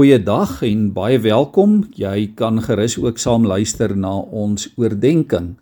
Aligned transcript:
Goeiedag 0.00 0.62
en 0.64 0.86
baie 0.96 1.18
welkom. 1.20 1.82
Jy 1.92 2.30
kan 2.32 2.56
gerus 2.64 2.94
ook 2.96 3.18
saam 3.20 3.44
luister 3.44 3.92
na 3.92 4.14
ons 4.32 4.70
oordeenking. 4.80 5.58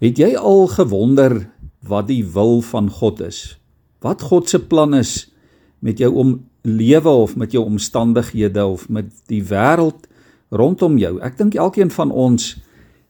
Het 0.00 0.22
jy 0.22 0.30
al 0.40 0.70
gewonder 0.72 1.34
wat 1.84 2.06
die 2.08 2.22
wil 2.24 2.62
van 2.64 2.88
God 2.88 3.20
is? 3.26 3.40
Wat 4.00 4.24
God 4.24 4.48
se 4.48 4.62
plan 4.64 4.96
is 4.96 5.28
met 5.84 6.00
jou 6.00 6.08
om 6.16 6.30
lewe 6.64 7.12
of 7.26 7.34
met 7.36 7.52
jou 7.52 7.66
omstandighede 7.68 8.64
of 8.64 8.88
met 8.88 9.12
die 9.28 9.42
wêreld 9.52 10.08
rondom 10.48 10.96
jou? 10.96 11.18
Ek 11.20 11.36
dink 11.36 11.60
elkeen 11.60 11.92
van 11.92 12.16
ons 12.16 12.54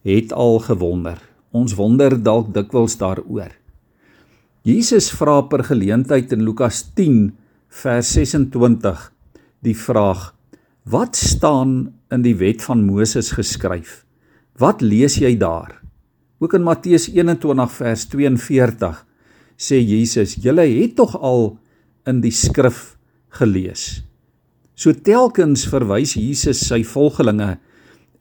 het 0.02 0.34
al 0.34 0.58
gewonder. 0.66 1.22
Ons 1.54 1.78
wonder 1.78 2.18
dalk 2.18 2.50
dikwels 2.58 2.98
daaroor. 2.98 3.54
Jesus 4.66 5.12
vra 5.14 5.38
per 5.46 5.68
geleentheid 5.70 6.34
in 6.34 6.42
Lukas 6.42 6.82
10 6.98 7.28
vers 7.84 8.14
26 8.18 9.06
die 9.64 9.76
vraag: 9.76 10.32
Wat 10.84 11.16
staan 11.16 11.92
in 12.10 12.22
die 12.24 12.36
wet 12.40 12.64
van 12.64 12.84
Moses 12.86 13.32
geskryf? 13.36 14.04
Wat 14.58 14.80
lees 14.80 15.18
jy 15.20 15.36
daar? 15.40 15.78
Ook 16.40 16.54
in 16.56 16.64
Matteus 16.64 17.08
21 17.12 17.72
vers 17.72 18.06
42 18.08 19.06
sê 19.56 19.80
Jesus: 19.80 20.36
"Julle 20.40 20.64
het 20.64 20.96
tog 20.96 21.16
al 21.20 21.58
in 22.06 22.20
die 22.20 22.32
skrif 22.32 22.96
gelees." 23.28 24.02
So 24.74 24.92
telkens 24.92 25.66
verwys 25.68 26.14
Jesus 26.16 26.64
sy 26.64 26.82
volgelinge 26.84 27.58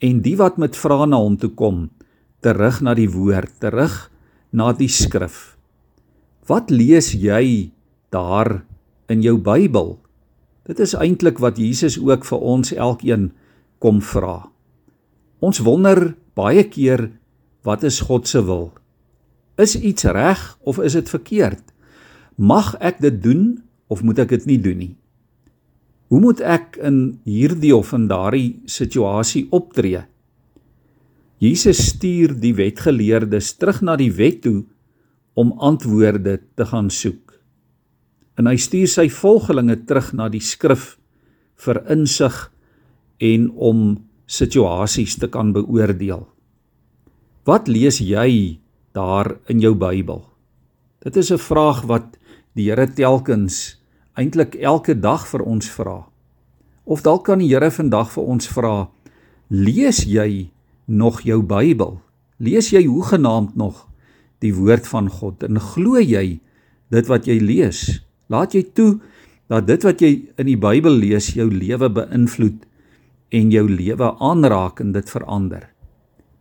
en 0.04 0.22
die 0.22 0.36
wat 0.36 0.58
met 0.58 0.76
vrae 0.76 1.08
na 1.08 1.18
hom 1.18 1.38
toe 1.40 1.52
kom, 1.56 1.90
terug 2.44 2.82
na 2.82 2.94
die 2.94 3.08
woord, 3.08 3.60
terug 3.60 4.12
na 4.52 4.74
die 4.74 4.92
skrif. 4.92 5.56
Wat 6.48 6.72
lees 6.72 7.14
jy 7.14 7.72
daar 8.12 8.64
in 9.08 9.22
jou 9.22 9.38
Bybel? 9.38 10.00
Dit 10.70 10.78
is 10.80 10.94
eintlik 10.94 11.40
wat 11.42 11.58
Jesus 11.58 11.98
ook 11.98 12.28
vir 12.30 12.44
ons 12.46 12.70
elkeen 12.76 13.32
kom 13.82 14.04
vra. 14.06 14.52
Ons 15.42 15.64
wonder 15.66 16.12
baie 16.38 16.62
keer 16.70 17.08
wat 17.66 17.84
is 17.88 18.04
God 18.06 18.30
se 18.30 18.44
wil? 18.46 18.70
Is 19.58 19.74
iets 19.76 20.06
reg 20.06 20.44
of 20.70 20.78
is 20.78 20.94
dit 20.94 21.10
verkeerd? 21.10 21.64
Mag 22.38 22.76
ek 22.86 23.02
dit 23.02 23.18
doen 23.24 23.58
of 23.90 24.04
moet 24.06 24.22
ek 24.22 24.36
dit 24.36 24.46
nie 24.46 24.60
doen 24.62 24.78
nie? 24.78 24.94
Hoe 26.14 26.22
moet 26.22 26.42
ek 26.42 26.78
in 26.86 27.20
hierdie 27.26 27.74
of 27.74 27.90
in 27.98 28.06
daardie 28.10 28.62
situasie 28.70 29.48
optree? 29.50 30.04
Jesus 31.42 31.82
stuur 31.96 32.36
die 32.38 32.54
wetgeleerdes 32.54 33.56
terug 33.58 33.82
na 33.82 33.98
die 33.98 34.12
wet 34.14 34.44
toe 34.46 34.68
om 35.34 35.56
antwoorde 35.58 36.38
te 36.54 36.66
gaan 36.70 36.94
soek 36.94 37.29
en 38.40 38.48
hy 38.48 38.56
stuur 38.56 38.88
sy 38.88 39.10
volgelinge 39.12 39.76
terug 39.84 40.14
na 40.16 40.30
die 40.32 40.44
skrif 40.44 40.94
vir 41.60 41.82
insig 41.92 42.38
en 43.20 43.50
om 43.52 43.82
situasies 44.32 45.18
te 45.20 45.28
kan 45.28 45.52
beoordeel. 45.52 46.24
Wat 47.44 47.68
lees 47.68 48.00
jy 48.00 48.60
daar 48.96 49.36
in 49.52 49.60
jou 49.60 49.74
Bybel? 49.76 50.24
Dit 51.04 51.18
is 51.18 51.32
'n 51.32 51.38
vraag 51.38 51.84
wat 51.84 52.18
die 52.56 52.70
Here 52.70 52.88
telkens 52.88 53.80
eintlik 54.16 54.56
elke 54.56 54.96
dag 54.96 55.28
vir 55.28 55.42
ons 55.42 55.70
vra. 55.70 56.08
Of 56.86 57.02
dalk 57.02 57.26
kan 57.26 57.40
die 57.40 57.50
Here 57.50 57.72
vandag 57.72 58.12
vir 58.12 58.24
ons 58.24 58.48
vra: 58.48 58.90
Lees 59.50 60.06
jy 60.06 60.52
nog 60.88 61.22
jou 61.22 61.42
Bybel? 61.42 62.02
Lees 62.40 62.70
jy 62.70 62.86
hoegenaamd 62.86 63.56
nog 63.56 63.88
die 64.40 64.54
woord 64.54 64.88
van 64.88 65.10
God 65.10 65.44
en 65.44 65.60
glo 65.60 66.00
jy 66.00 66.40
dit 66.90 67.08
wat 67.08 67.26
jy 67.26 67.40
lees? 67.40 68.09
Laat 68.30 68.54
jy 68.54 68.64
toe 68.78 69.00
dat 69.50 69.66
dit 69.68 69.84
wat 69.86 70.02
jy 70.02 70.12
in 70.38 70.50
die 70.50 70.60
Bybel 70.60 71.00
lees 71.02 71.32
jou 71.34 71.50
lewe 71.50 71.90
beïnvloed 71.90 72.66
en 73.34 73.52
jou 73.54 73.66
lewe 73.70 74.12
aanraak 74.22 74.82
en 74.84 74.94
dit 74.94 75.10
verander. 75.10 75.66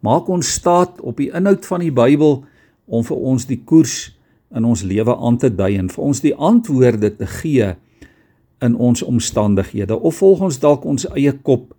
Maak 0.05 0.29
ons 0.29 0.53
staat 0.61 1.01
op 1.01 1.19
die 1.19 1.31
inhoud 1.35 1.67
van 1.67 1.85
die 1.85 1.95
Bybel 1.95 2.43
om 2.87 3.05
vir 3.05 3.25
ons 3.33 3.49
die 3.49 3.61
koers 3.65 4.13
in 4.55 4.65
ons 4.69 4.85
lewe 4.85 5.17
aan 5.17 5.41
te 5.41 5.51
dui 5.53 5.75
en 5.77 5.89
vir 5.93 6.05
ons 6.05 6.23
die 6.25 6.35
antwoorde 6.37 7.11
te 7.17 7.29
gee 7.41 7.73
in 8.65 8.77
ons 8.77 9.03
omstandighede 9.05 9.97
of 9.97 10.21
volg 10.21 10.45
ons 10.49 10.61
dalk 10.61 10.87
ons 10.89 11.09
eie 11.15 11.33
kop 11.45 11.75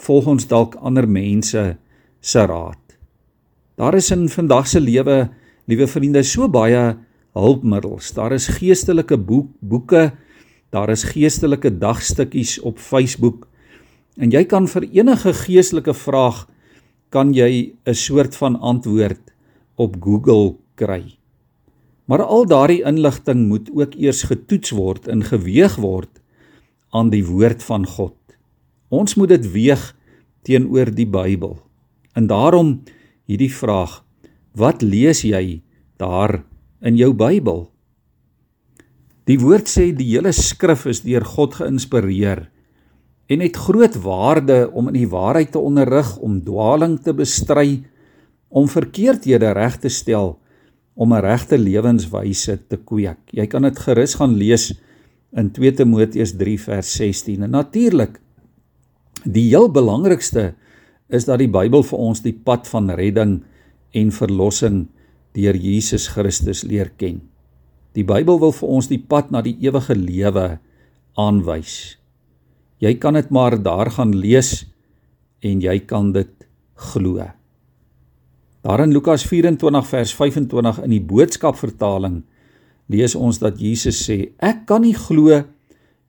volg 0.00 0.30
ons 0.32 0.46
dalk 0.48 0.76
ander 0.80 1.06
mense 1.08 1.62
se 2.20 2.46
raad. 2.46 2.80
Daar 3.80 3.96
is 3.96 4.10
in 4.12 4.28
vandag 4.28 4.68
se 4.68 4.80
lewe, 4.80 5.30
liewe 5.68 5.86
vriende, 5.88 6.22
so 6.24 6.48
baie 6.48 6.96
hulpmiddels. 7.36 8.12
Daar 8.16 8.32
is 8.32 8.48
geestelike 8.58 9.18
boek, 9.18 9.50
boeke, 9.60 10.10
daar 10.70 10.90
is 10.90 11.04
geestelike 11.12 11.72
dagstukkies 11.78 12.58
op 12.66 12.78
Facebook. 12.78 13.48
En 14.16 14.30
jy 14.30 14.44
kan 14.44 14.68
vir 14.68 14.88
enige 14.90 15.32
geestelike 15.46 15.94
vraag 15.94 16.46
kan 17.10 17.34
jy 17.34 17.74
'n 17.86 17.94
soort 17.94 18.36
van 18.36 18.56
antwoord 18.60 19.32
op 19.76 19.96
Google 20.00 20.56
kry. 20.74 21.16
Maar 22.04 22.22
al 22.22 22.46
daardie 22.46 22.82
inligting 22.82 23.46
moet 23.48 23.70
ook 23.74 23.94
eers 23.94 24.22
getoets 24.22 24.70
word 24.70 25.08
en 25.08 25.22
geweeg 25.22 25.76
word 25.76 26.20
aan 26.90 27.10
die 27.10 27.24
woord 27.26 27.62
van 27.62 27.86
God. 27.86 28.16
Ons 28.88 29.14
moet 29.14 29.28
dit 29.28 29.52
weeg 29.52 29.96
teenoor 30.42 30.90
die 30.90 31.06
Bybel. 31.06 31.58
En 32.14 32.26
daarom 32.26 32.82
hierdie 33.30 33.52
vraag: 33.54 34.02
Wat 34.54 34.82
lees 34.82 35.22
jy 35.22 35.62
daar 35.96 36.42
in 36.82 36.96
jou 36.96 37.12
Bybel. 37.16 37.66
Die 39.28 39.38
woord 39.40 39.68
sê 39.70 39.90
die 39.94 40.08
hele 40.14 40.32
skrif 40.34 40.86
is 40.90 41.04
deur 41.04 41.24
God 41.36 41.58
geïnspireer 41.60 42.48
en 43.30 43.42
het 43.44 43.58
groot 43.62 43.94
waarde 44.02 44.64
om 44.74 44.88
in 44.90 44.96
die 44.98 45.10
waarheid 45.10 45.52
te 45.54 45.60
onderrig, 45.62 46.16
om 46.18 46.40
dwaaling 46.42 46.96
te 46.98 47.14
bestry, 47.14 47.84
om 48.50 48.66
verkeerdhede 48.66 49.52
reg 49.54 49.76
te 49.78 49.92
stel, 49.92 50.34
om 50.98 51.14
'n 51.14 51.22
regte 51.22 51.58
lewenswyse 51.58 52.58
te 52.68 52.76
kweek. 52.76 53.20
Jy 53.30 53.46
kan 53.46 53.62
dit 53.62 53.78
gerus 53.78 54.14
gaan 54.14 54.34
lees 54.34 54.74
in 55.32 55.50
2 55.50 55.72
Timoteus 55.72 56.34
3 56.36 56.58
vers 56.58 56.92
16. 56.92 57.42
En 57.42 57.50
natuurlik 57.50 58.20
die 59.24 59.48
heel 59.48 59.70
belangrikste 59.70 60.54
is 61.08 61.24
dat 61.24 61.38
die 61.38 61.48
Bybel 61.48 61.82
vir 61.82 61.98
ons 61.98 62.22
die 62.22 62.34
pad 62.34 62.68
van 62.68 62.90
redding 62.90 63.42
en 63.92 64.10
verlossing 64.10 64.88
deur 65.36 65.56
Jesus 65.56 66.08
Christus 66.14 66.64
leer 66.66 66.90
ken. 66.98 67.20
Die 67.94 68.06
Bybel 68.06 68.38
wil 68.42 68.52
vir 68.54 68.70
ons 68.70 68.88
die 68.90 69.00
pad 69.00 69.32
na 69.34 69.42
die 69.42 69.56
ewige 69.62 69.96
lewe 69.98 70.58
aanwys. 71.18 71.96
Jy 72.80 72.94
kan 73.02 73.18
dit 73.18 73.30
maar 73.34 73.58
daar 73.60 73.90
gaan 73.92 74.14
lees 74.16 74.64
en 75.44 75.60
jy 75.60 75.76
kan 75.84 76.12
dit 76.14 76.32
glo. 76.92 77.26
Daar 78.60 78.84
in 78.84 78.92
Lukas 78.92 79.24
24 79.28 79.86
vers 79.88 80.14
25 80.16 80.82
in 80.84 80.94
die 80.94 81.02
boodskap 81.02 81.58
vertaling 81.60 82.22
lees 82.90 83.14
ons 83.14 83.38
dat 83.40 83.60
Jesus 83.60 84.00
sê: 84.04 84.32
"Ek 84.38 84.66
kan 84.66 84.82
nie 84.82 84.94
glo 84.94 85.44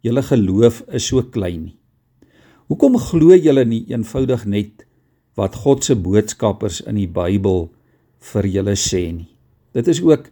julle 0.01 0.23
geloof 0.23 0.83
is 0.91 1.07
so 1.07 1.21
klein 1.23 1.63
nie." 1.63 1.77
Hoekom 2.67 2.97
glo 2.97 3.35
julle 3.35 3.65
nie 3.65 3.85
eenvoudig 3.91 4.45
net 4.45 4.85
wat 5.35 5.55
God 5.55 5.83
se 5.83 5.95
boodskappers 5.95 6.81
in 6.87 6.95
die 6.95 7.07
Bybel 7.07 7.69
vir 8.21 8.47
julle 8.47 8.75
sê 8.77 9.03
nie. 9.11 9.29
Dit 9.73 9.87
is 9.87 10.01
ook 10.03 10.29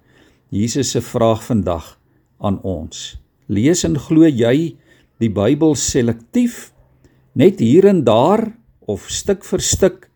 Jesus 0.54 0.92
se 0.94 1.02
vraag 1.02 1.42
vandag 1.46 1.96
aan 2.40 2.60
ons. 2.66 3.18
Lees 3.50 3.84
en 3.86 3.98
glo 4.00 4.28
jy 4.28 4.76
die 5.20 5.32
Bybel 5.34 5.76
selektief 5.76 6.70
net 7.38 7.60
hier 7.64 7.88
en 7.90 8.04
daar 8.06 8.46
of 8.90 9.10
stuk 9.12 9.46
vir 9.46 9.64
stuk 9.64 10.08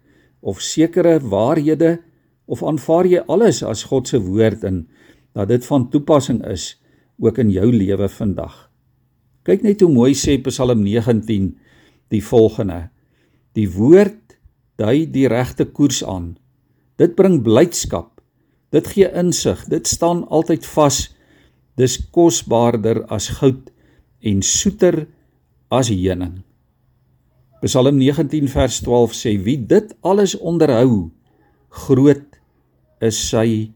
of 0.41 0.61
sekere 0.61 1.19
waarhede 1.19 1.97
of 2.45 2.63
aanvaar 2.63 3.07
jy 3.07 3.23
alles 3.31 3.63
as 3.63 3.85
God 3.89 4.09
se 4.09 4.19
woord 4.21 4.65
en 4.67 4.83
dat 5.33 5.49
dit 5.49 5.65
van 5.65 5.89
toepassing 5.89 6.43
is 6.49 6.73
ook 7.21 7.39
in 7.41 7.51
jou 7.53 7.69
lewe 7.71 8.09
vandag. 8.09 8.53
Kyk 9.43 9.63
net 9.63 9.81
hoe 9.83 9.91
mooi 9.91 10.13
sê 10.15 10.37
Psalm 10.45 10.83
19 10.85 11.51
die 12.13 12.21
volgende: 12.23 12.89
Die 13.57 13.67
woord 13.69 14.37
dui 14.79 15.05
die 15.11 15.27
regte 15.29 15.65
koers 15.65 16.03
aan 16.03 16.33
Dit 17.01 17.15
bring 17.17 17.41
blydskap. 17.45 18.21
Dit 18.73 18.87
gee 18.93 19.09
insig. 19.17 19.65
Dit 19.69 19.87
staan 19.87 20.25
altyd 20.29 20.65
vas. 20.75 21.03
Dis 21.77 21.97
kosbaarder 22.13 23.03
as 23.13 23.31
goud 23.39 23.71
en 24.23 24.41
soeter 24.45 25.05
as 25.73 25.89
heuning. 25.89 26.41
Psalm 27.63 27.97
19 27.97 28.49
vers 28.51 28.81
12 28.83 29.15
sê 29.15 29.37
wie 29.39 29.57
dit 29.57 29.93
alles 30.03 30.35
onderhou, 30.35 31.13
groot 31.87 32.39
is 33.01 33.17
sy 33.29 33.71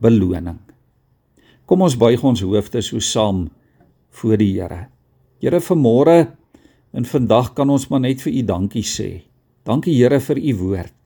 beloning. 0.00 0.60
Kom 1.66 1.82
ons 1.82 1.96
buig 1.98 2.22
ons 2.22 2.44
hoofde 2.44 2.82
so 2.84 3.02
saam 3.02 3.48
voor 4.20 4.38
die 4.38 4.52
Here. 4.54 4.84
Here 5.42 5.60
vanmôre 5.60 6.18
en 6.94 7.08
vandag 7.08 7.52
kan 7.58 7.70
ons 7.70 7.88
maar 7.90 8.04
net 8.04 8.22
vir 8.22 8.38
U 8.38 8.42
dankie 8.46 8.86
sê. 8.86 9.24
Dankie 9.66 9.96
Here 9.98 10.20
vir 10.20 10.38
U 10.38 10.54
woord. 10.62 11.03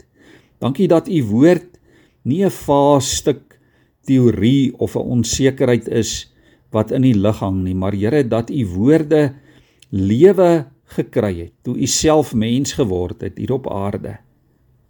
Dankie 0.58 0.88
dat 0.88 1.08
u 1.08 1.22
woord 1.24 1.78
nie 2.22 2.44
'n 2.44 2.50
vaas 2.50 3.16
stuk 3.16 3.58
teorie 4.04 4.72
of 4.78 4.96
'n 4.96 5.08
onsekerheid 5.18 5.88
is 5.88 6.32
wat 6.70 6.90
in 6.90 7.02
die 7.02 7.14
lug 7.14 7.38
hang 7.38 7.62
nie, 7.64 7.74
maar 7.74 7.92
Here 7.92 8.28
dat 8.28 8.50
u 8.50 8.66
woorde 8.66 9.34
lewe 9.90 10.66
gekry 10.84 11.34
het, 11.38 11.52
toe 11.62 11.76
u 11.76 11.86
self 11.86 12.34
mens 12.34 12.72
geword 12.72 13.20
het 13.20 13.38
hier 13.38 13.52
op 13.52 13.68
aarde. 13.72 14.18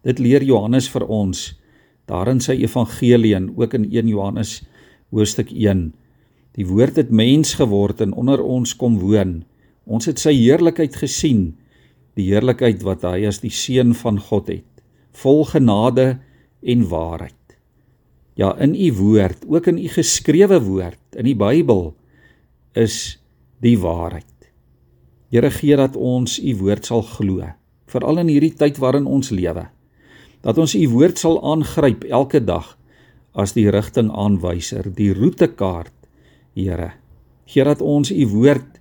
Dit 0.03 0.19
leer 0.19 0.43
Johannes 0.43 0.88
vir 0.88 1.06
ons 1.06 1.59
daar 2.06 2.29
in 2.29 2.41
sy 2.41 2.53
evangelie 2.53 3.35
en 3.37 3.50
ook 3.56 3.75
in 3.75 3.85
1 3.91 4.09
Johannes 4.09 4.62
hoofstuk 5.11 5.50
1. 5.50 5.93
Die 6.56 6.67
woord 6.67 6.97
het 6.97 7.11
mens 7.11 7.55
geword 7.55 8.00
en 8.00 8.12
onder 8.12 8.43
ons 8.43 8.76
kom 8.76 8.99
woon. 8.99 9.44
Ons 9.85 10.06
het 10.06 10.19
sy 10.19 10.32
heerlikheid 10.32 10.97
gesien, 10.97 11.56
die 12.14 12.31
heerlikheid 12.32 12.82
wat 12.82 13.03
hy 13.03 13.26
as 13.29 13.41
die 13.41 13.53
seun 13.53 13.94
van 13.94 14.19
God 14.19 14.49
het, 14.49 14.77
vol 15.23 15.44
genade 15.50 16.19
en 16.62 16.88
waarheid. 16.88 17.35
Ja, 18.38 18.53
in 18.62 18.75
u 18.75 18.93
woord, 18.94 19.44
ook 19.49 19.67
in 19.67 19.79
u 19.79 19.88
geskrewe 19.91 20.61
woord, 20.62 21.00
in 21.19 21.26
die 21.26 21.37
Bybel 21.37 21.91
is 22.79 23.19
die 23.65 23.79
waarheid. 23.82 24.25
Here 25.35 25.50
gee 25.50 25.76
dat 25.76 25.97
ons 25.97 26.38
u 26.38 26.55
woord 26.62 26.87
sal 26.87 27.03
glo, 27.03 27.43
veral 27.91 28.23
in 28.23 28.31
hierdie 28.31 28.55
tyd 28.55 28.79
waarin 28.79 29.09
ons 29.11 29.32
lewe. 29.35 29.67
Dat 30.47 30.59
ons 30.59 30.76
u 30.79 30.85
woord 30.93 31.19
sal 31.19 31.41
aangryp 31.43 32.06
elke 32.06 32.41
dag 32.41 32.76
as 33.38 33.53
die 33.55 33.69
rigtingaanwyser, 33.71 34.87
die 34.94 35.12
roetekaart, 35.14 35.94
Here. 36.59 36.91
Gee 37.47 37.64
dat 37.64 37.82
ons 37.85 38.11
u 38.11 38.25
woord 38.32 38.81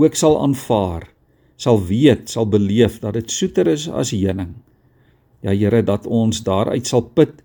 ook 0.00 0.14
sal 0.16 0.38
aanvaar, 0.40 1.04
sal 1.60 1.80
weet, 1.88 2.30
sal 2.32 2.48
beleef 2.48 3.00
dat 3.02 3.16
dit 3.18 3.30
soeter 3.32 3.68
is 3.68 3.86
as 3.88 4.14
heuning. 4.16 4.54
Ja 5.46 5.54
Here, 5.54 5.82
dat 5.86 6.06
ons 6.10 6.42
daaruit 6.42 6.86
sal 6.86 7.04
put 7.14 7.42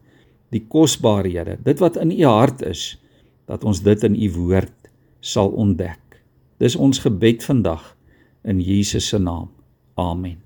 die 0.51 0.63
kosbarehede, 0.67 1.59
dit 1.63 1.79
wat 1.79 1.99
in 2.01 2.11
u 2.11 2.23
hart 2.25 2.63
is, 2.65 2.97
dat 3.45 3.63
ons 3.63 3.83
dit 3.85 4.03
in 4.07 4.17
u 4.17 4.31
woord 4.35 4.89
sal 5.21 5.53
ontdek. 5.53 6.21
Dis 6.57 6.75
ons 6.75 6.99
gebed 7.03 7.45
vandag 7.45 7.93
in 8.43 8.59
Jesus 8.61 9.07
se 9.13 9.19
naam. 9.21 9.51
Amen. 10.01 10.39